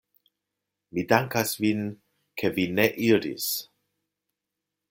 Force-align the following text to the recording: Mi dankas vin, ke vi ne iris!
Mi 0.97 1.03
dankas 1.11 1.53
vin, 1.65 1.85
ke 2.43 2.53
vi 2.57 2.67
ne 2.81 2.89
iris! 3.11 3.55